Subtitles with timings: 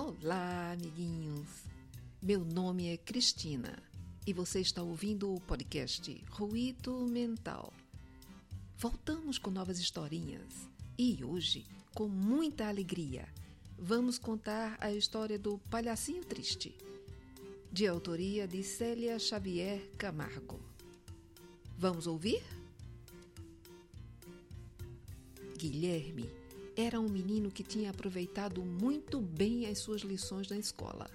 [0.00, 1.48] Olá, amiguinhos!
[2.22, 3.82] Meu nome é Cristina
[4.24, 7.72] e você está ouvindo o podcast Ruído Mental.
[8.76, 11.66] Voltamos com novas historinhas e hoje,
[11.96, 13.26] com muita alegria,
[13.76, 16.76] vamos contar a história do Palhacinho Triste,
[17.72, 20.60] de autoria de Célia Xavier Camargo.
[21.76, 22.40] Vamos ouvir?
[25.58, 26.37] Guilherme
[26.80, 31.10] era um menino que tinha aproveitado muito bem as suas lições na escola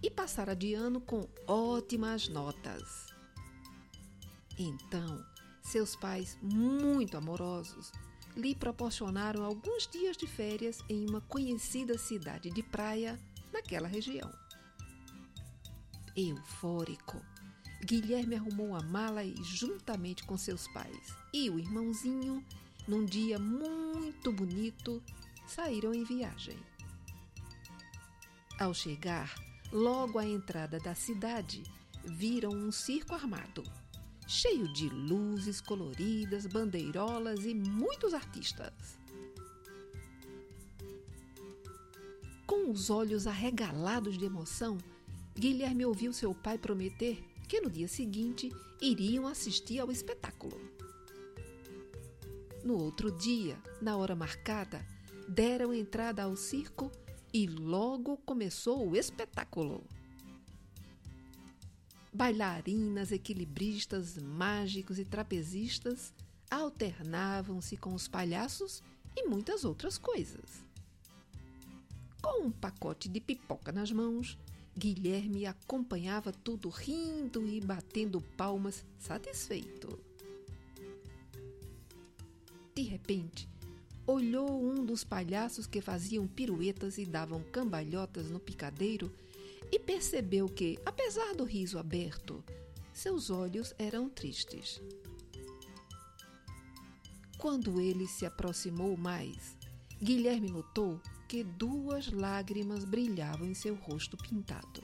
[0.00, 3.08] e passara de ano com ótimas notas.
[4.56, 5.26] Então,
[5.62, 7.90] seus pais, muito amorosos,
[8.36, 13.18] lhe proporcionaram alguns dias de férias em uma conhecida cidade de praia
[13.52, 14.32] naquela região.
[16.16, 17.20] Eufórico,
[17.84, 22.44] Guilherme arrumou a mala e, juntamente com seus pais e o irmãozinho,
[22.88, 25.02] num dia muito bonito,
[25.46, 26.56] saíram em viagem.
[28.58, 29.34] Ao chegar,
[29.70, 31.62] logo à entrada da cidade,
[32.02, 33.62] viram um circo armado,
[34.26, 38.72] cheio de luzes coloridas, bandeirolas e muitos artistas.
[42.46, 44.78] Com os olhos arregalados de emoção,
[45.36, 50.58] Guilherme ouviu seu pai prometer que no dia seguinte iriam assistir ao espetáculo.
[52.68, 54.86] No outro dia, na hora marcada,
[55.26, 56.92] deram entrada ao circo
[57.32, 59.82] e logo começou o espetáculo.
[62.12, 66.12] Bailarinas, equilibristas, mágicos e trapezistas
[66.50, 68.82] alternavam-se com os palhaços
[69.16, 70.62] e muitas outras coisas.
[72.20, 74.36] Com um pacote de pipoca nas mãos,
[74.76, 80.07] Guilherme acompanhava tudo rindo e batendo palmas, satisfeito.
[82.98, 83.48] Repente,
[84.06, 89.14] olhou um dos palhaços que faziam piruetas e davam cambalhotas no picadeiro
[89.70, 92.42] e percebeu que, apesar do riso aberto,
[92.92, 94.82] seus olhos eram tristes.
[97.38, 99.56] Quando ele se aproximou mais,
[100.02, 104.82] Guilherme notou que duas lágrimas brilhavam em seu rosto pintado.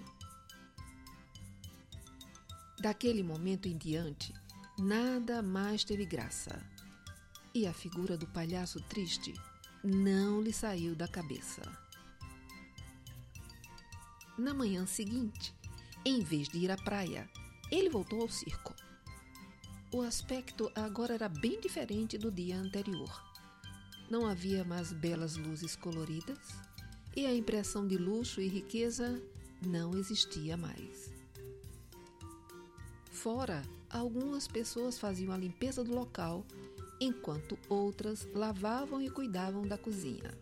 [2.81, 4.33] Daquele momento em diante,
[4.79, 6.74] nada mais teve graça
[7.55, 9.33] e a figura do palhaço triste
[9.83, 11.63] não lhe saiu da cabeça.
[14.37, 15.55] Na manhã seguinte,
[16.05, 17.31] em vez de ir à praia,
[17.71, 18.75] ele voltou ao circo.
[19.93, 23.23] O aspecto agora era bem diferente do dia anterior.
[24.11, 26.39] Não havia mais belas luzes coloridas
[27.15, 29.23] e a impressão de luxo e riqueza
[29.65, 31.13] não existia mais.
[33.13, 36.45] Fora, algumas pessoas faziam a limpeza do local
[37.01, 40.33] enquanto outras lavavam e cuidavam da cozinha.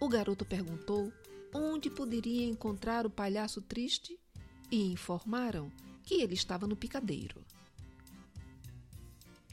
[0.00, 1.12] O garoto perguntou
[1.54, 4.18] onde poderia encontrar o palhaço triste
[4.70, 5.72] e informaram
[6.02, 7.44] que ele estava no picadeiro.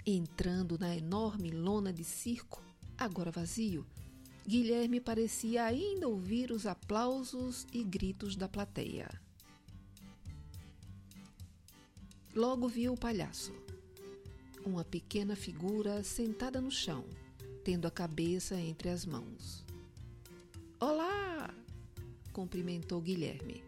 [0.06, 2.62] Entrando na enorme lona de circo,
[2.97, 3.85] agora vazio,
[4.45, 9.09] Guilherme parecia ainda ouvir os aplausos e gritos da plateia.
[12.35, 13.62] Logo viu o palhaço
[14.66, 17.06] uma pequena figura sentada no chão,
[17.63, 19.63] tendo a cabeça entre as mãos.
[20.79, 21.53] Olá!
[22.31, 23.63] cumprimentou Guilherme.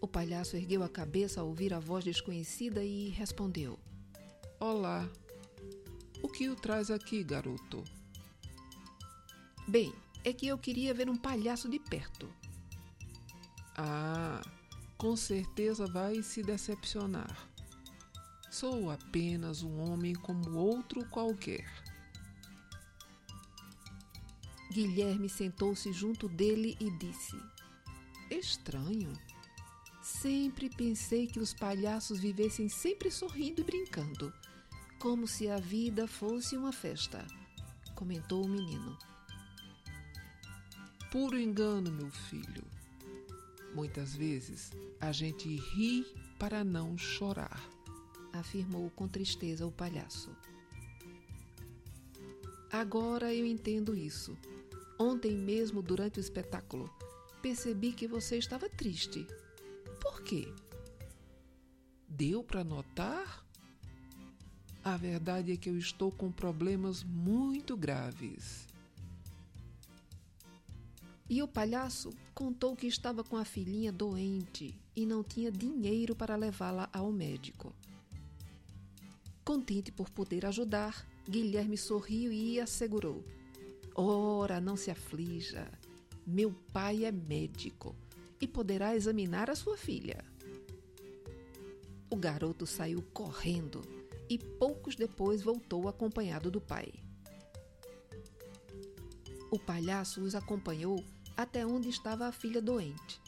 [0.00, 3.78] O palhaço ergueu a cabeça ao ouvir a voz desconhecida e respondeu:
[4.60, 5.08] Olá!
[6.22, 7.82] O que o traz aqui, garoto?
[9.66, 9.92] Bem,
[10.24, 12.28] é que eu queria ver um palhaço de perto.
[13.76, 14.42] Ah,
[14.96, 17.48] com certeza vai se decepcionar.
[18.58, 21.64] Sou apenas um homem como outro qualquer.
[24.72, 27.40] Guilherme sentou-se junto dele e disse:
[28.28, 29.12] Estranho.
[30.02, 34.34] Sempre pensei que os palhaços vivessem sempre sorrindo e brincando,
[34.98, 37.24] como se a vida fosse uma festa,
[37.94, 38.98] comentou o menino.
[41.12, 42.64] Puro engano, meu filho.
[43.72, 46.04] Muitas vezes a gente ri
[46.40, 47.77] para não chorar
[48.32, 50.30] afirmou com tristeza o palhaço.
[52.70, 54.36] Agora eu entendo isso.
[54.98, 56.90] Ontem mesmo, durante o espetáculo,
[57.40, 59.26] percebi que você estava triste.
[60.00, 60.52] Por quê?
[62.08, 63.46] Deu para notar?
[64.84, 68.66] A verdade é que eu estou com problemas muito graves.
[71.30, 76.36] E o palhaço contou que estava com a filhinha doente e não tinha dinheiro para
[76.36, 77.74] levá-la ao médico.
[79.48, 83.24] Contente por poder ajudar, Guilherme sorriu e assegurou:
[83.94, 85.72] Ora, não se aflija.
[86.26, 87.96] Meu pai é médico
[88.38, 90.22] e poderá examinar a sua filha.
[92.10, 93.80] O garoto saiu correndo
[94.28, 96.92] e poucos depois voltou acompanhado do pai.
[99.50, 101.02] O palhaço os acompanhou
[101.34, 103.18] até onde estava a filha doente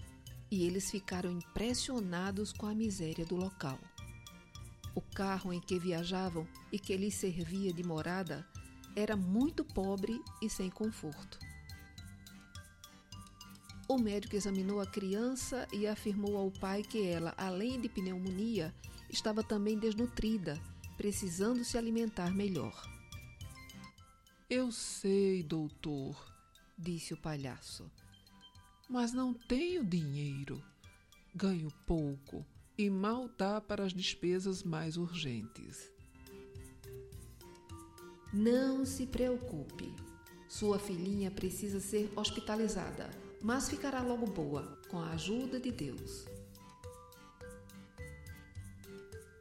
[0.51, 3.79] e eles ficaram impressionados com a miséria do local.
[4.95, 8.47] O carro em que viajavam e que lhes servia de morada
[8.97, 11.39] era muito pobre e sem conforto.
[13.89, 18.75] O médico examinou a criança e afirmou ao pai que ela, além de pneumonia,
[19.09, 20.61] estava também desnutrida,
[20.97, 22.89] precisando se alimentar melhor.
[24.49, 26.17] Eu sei, doutor,
[26.77, 27.91] disse o palhaço,
[28.89, 30.63] mas não tenho dinheiro.
[31.35, 32.45] Ganho pouco
[32.81, 35.93] e mal dá para as despesas mais urgentes.
[38.33, 39.95] Não se preocupe.
[40.49, 43.11] Sua filhinha precisa ser hospitalizada,
[43.43, 46.25] mas ficará logo boa, com a ajuda de Deus.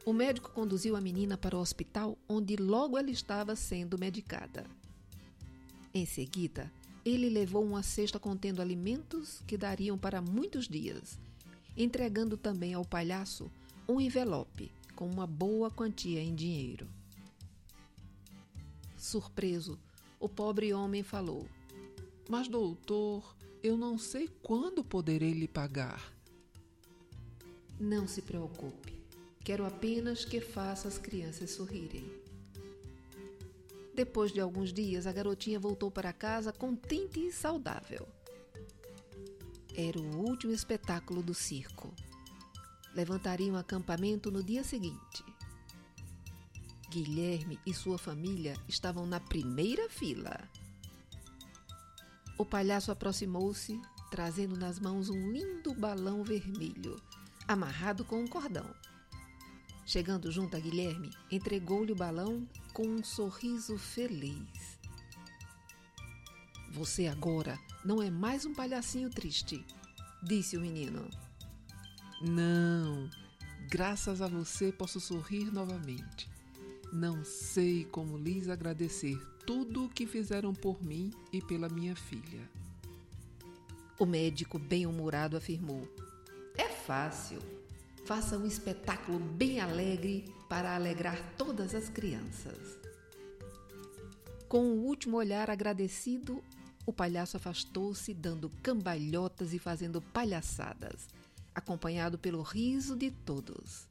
[0.04, 4.66] O médico conduziu a menina para o hospital, onde logo ela estava sendo medicada.
[5.94, 6.70] Em seguida,
[7.06, 11.18] ele levou uma cesta contendo alimentos que dariam para muitos dias,
[11.76, 13.50] entregando também ao palhaço
[13.88, 16.86] um envelope com uma boa quantia em dinheiro.
[18.96, 19.78] Surpreso,
[20.18, 21.48] o pobre homem falou:
[22.28, 26.12] Mas, doutor, eu não sei quando poderei lhe pagar.
[27.78, 28.94] Não se preocupe.
[29.42, 32.04] Quero apenas que faça as crianças sorrirem.
[33.94, 38.06] Depois de alguns dias, a garotinha voltou para casa contente e saudável.
[39.76, 41.94] Era o último espetáculo do circo.
[42.94, 45.24] Levantariam acampamento no dia seguinte.
[46.90, 50.40] Guilherme e sua família estavam na primeira fila.
[52.36, 53.80] O palhaço aproximou-se,
[54.10, 57.00] trazendo nas mãos um lindo balão vermelho,
[57.46, 58.74] amarrado com um cordão.
[59.86, 64.79] Chegando junto a Guilherme, entregou-lhe o balão com um sorriso feliz.
[66.70, 69.64] Você agora não é mais um palhacinho triste,
[70.22, 71.08] disse o menino.
[72.22, 73.10] Não,
[73.68, 76.28] graças a você posso sorrir novamente.
[76.92, 82.48] Não sei como lhes agradecer tudo o que fizeram por mim e pela minha filha.
[83.98, 85.88] O médico bem-humorado afirmou:
[86.56, 87.40] É fácil
[88.10, 92.76] faça um espetáculo bem alegre para alegrar todas as crianças.
[94.48, 96.42] Com o último olhar agradecido,
[96.90, 101.08] o palhaço afastou-se, dando cambalhotas e fazendo palhaçadas,
[101.54, 103.86] acompanhado pelo riso de todos.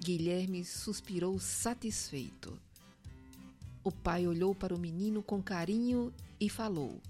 [0.00, 2.58] Guilherme suspirou satisfeito.
[3.84, 7.00] O pai olhou para o menino com carinho e falou: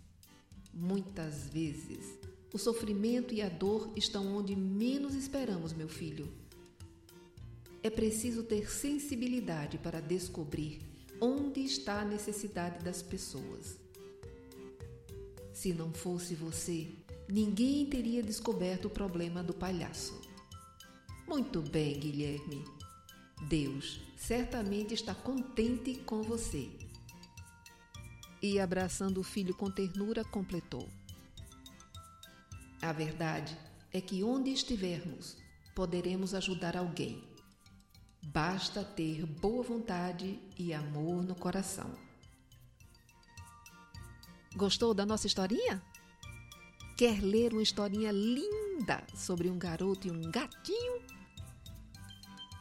[0.72, 2.18] Muitas vezes
[2.52, 6.30] o sofrimento e a dor estão onde menos esperamos, meu filho.
[7.82, 10.80] É preciso ter sensibilidade para descobrir
[11.18, 13.83] onde está a necessidade das pessoas.
[15.54, 16.92] Se não fosse você,
[17.28, 20.20] ninguém teria descoberto o problema do palhaço.
[21.28, 22.64] Muito bem, Guilherme.
[23.48, 26.68] Deus certamente está contente com você.
[28.42, 30.88] E abraçando o filho com ternura, completou.
[32.82, 33.56] A verdade
[33.92, 35.36] é que onde estivermos,
[35.72, 37.22] poderemos ajudar alguém.
[38.26, 42.03] Basta ter boa vontade e amor no coração.
[44.56, 45.82] Gostou da nossa historinha?
[46.96, 51.02] Quer ler uma historinha linda sobre um garoto e um gatinho?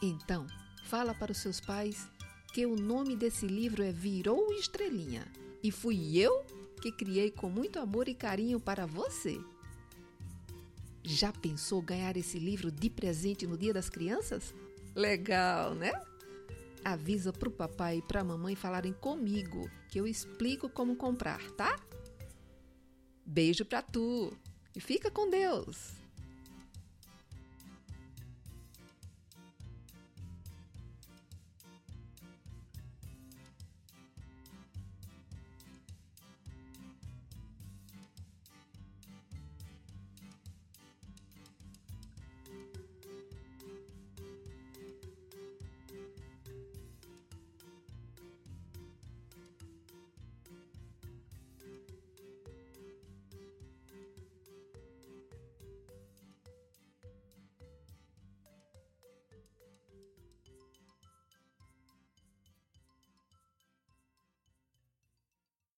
[0.02, 0.44] Então,
[0.86, 2.08] fala para os seus pais
[2.52, 5.24] que o nome desse livro é Virou Estrelinha
[5.62, 6.44] e fui eu
[6.82, 9.40] que criei com muito amor e carinho para você.
[11.04, 14.52] Já pensou ganhar esse livro de presente no Dia das Crianças?
[14.96, 15.92] Legal, né?
[16.84, 21.80] Avisa pro papai e pra mamãe falarem comigo, que eu explico como comprar, tá?
[23.24, 24.36] Beijo pra tu
[24.76, 26.03] e fica com Deus!